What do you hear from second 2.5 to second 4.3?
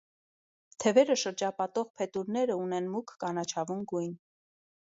ունեն մուգ կանաչավուն գույն։